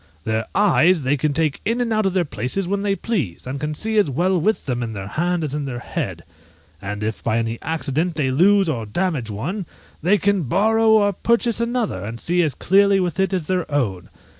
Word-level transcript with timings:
Their 0.23 0.47
eyes 0.55 1.03
they 1.03 1.15
can 1.15 1.31
take 1.31 1.61
in 1.63 1.79
and 1.79 1.93
out 1.93 2.07
of 2.07 2.13
their 2.15 2.25
places 2.25 2.67
when 2.67 2.81
they 2.81 2.95
please, 2.95 3.45
and 3.45 3.59
can 3.59 3.75
see 3.75 3.99
as 3.99 4.09
well 4.09 4.41
with 4.41 4.65
them 4.65 4.81
in 4.81 4.93
their 4.93 5.07
hand 5.09 5.43
as 5.43 5.53
in 5.53 5.65
their 5.65 5.77
head! 5.77 6.23
and 6.81 7.03
if 7.03 7.23
by 7.23 7.37
any 7.37 7.59
accident 7.61 8.15
they 8.15 8.31
lose 8.31 8.67
or 8.67 8.87
damage 8.87 9.29
one, 9.29 9.67
they 10.01 10.17
can 10.17 10.41
borrow 10.41 10.89
or 10.89 11.13
purchase 11.13 11.59
another, 11.59 12.03
and 12.03 12.19
see 12.19 12.41
as 12.41 12.55
clearly 12.55 12.99
with 12.99 13.19
it 13.19 13.31
as 13.31 13.45
their 13.45 13.71
own. 13.71 14.09